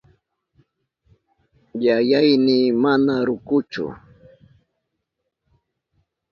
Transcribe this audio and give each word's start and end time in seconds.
Yayayni 1.85 2.57
mana 2.83 3.13
rukuchu. 3.27 3.85